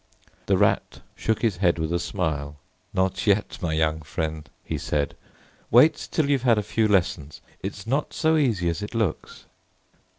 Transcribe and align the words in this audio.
The 0.47 0.57
Rat 0.57 1.01
shook 1.15 1.43
his 1.43 1.57
head 1.57 1.77
with 1.77 1.93
a 1.93 1.99
smile. 1.99 2.55
"Not 2.91 3.27
yet, 3.27 3.59
my 3.61 3.73
young 3.73 4.01
friend," 4.01 4.49
he 4.63 4.79
said—"wait 4.79 6.07
till 6.09 6.27
you've 6.27 6.41
had 6.41 6.57
a 6.57 6.63
few 6.63 6.87
lessons. 6.87 7.39
It's 7.61 7.85
not 7.85 8.11
so 8.11 8.35
easy 8.35 8.67
as 8.67 8.81
it 8.81 8.95
looks." 8.95 9.45